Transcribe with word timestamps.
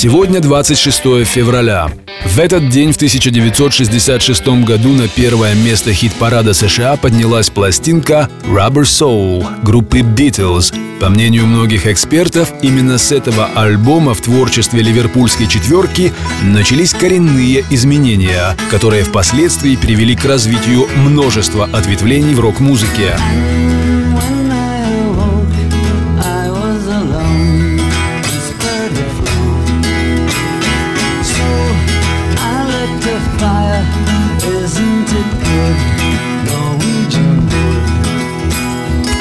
Сегодня 0.00 0.38
26 0.38 1.26
февраля. 1.26 1.88
В 2.24 2.38
этот 2.38 2.68
день 2.68 2.92
в 2.92 2.94
1966 2.94 4.46
году 4.64 4.90
на 4.90 5.08
первое 5.08 5.56
место 5.56 5.92
хит-парада 5.92 6.54
США 6.54 6.96
поднялась 6.96 7.50
пластинка 7.50 8.30
Rubber 8.44 8.84
Soul 8.84 9.44
группы 9.64 10.02
Beatles. 10.02 10.72
По 11.00 11.08
мнению 11.08 11.46
многих 11.46 11.88
экспертов, 11.88 12.52
именно 12.62 12.96
с 12.96 13.10
этого 13.10 13.46
альбома 13.56 14.14
в 14.14 14.20
творчестве 14.20 14.82
ливерпульской 14.82 15.48
четверки 15.48 16.12
начались 16.44 16.92
коренные 16.92 17.64
изменения, 17.70 18.56
которые 18.70 19.02
впоследствии 19.02 19.74
привели 19.74 20.14
к 20.14 20.24
развитию 20.24 20.86
множества 20.94 21.68
ответвлений 21.72 22.36
в 22.36 22.40
рок-музыке. 22.40 23.16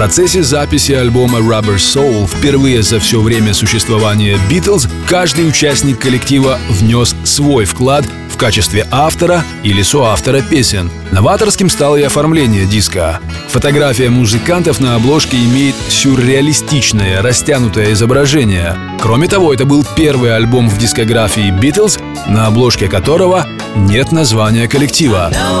Процессе 0.00 0.42
записи 0.42 0.92
альбома 0.92 1.40
Rubber 1.40 1.76
Soul 1.76 2.26
впервые 2.26 2.82
за 2.82 2.98
все 3.00 3.20
время 3.20 3.52
существования 3.52 4.38
Beatles 4.48 4.88
каждый 5.06 5.46
участник 5.46 5.98
коллектива 5.98 6.58
внес 6.70 7.14
свой 7.22 7.66
вклад 7.66 8.06
в 8.30 8.38
качестве 8.38 8.88
автора 8.90 9.44
или 9.62 9.82
соавтора 9.82 10.40
песен. 10.40 10.90
Новаторским 11.10 11.68
стало 11.68 11.96
и 11.96 12.02
оформление 12.02 12.64
диска. 12.64 13.20
Фотография 13.50 14.08
музыкантов 14.08 14.80
на 14.80 14.94
обложке 14.94 15.36
имеет 15.36 15.74
сюрреалистичное, 15.90 17.20
растянутое 17.20 17.92
изображение. 17.92 18.78
Кроме 19.02 19.28
того, 19.28 19.52
это 19.52 19.66
был 19.66 19.84
первый 19.96 20.34
альбом 20.34 20.70
в 20.70 20.78
дискографии 20.78 21.52
Beatles, 21.52 22.00
на 22.26 22.46
обложке 22.46 22.88
которого 22.88 23.46
нет 23.76 24.12
названия 24.12 24.66
коллектива. 24.66 25.30
Now 25.30 25.60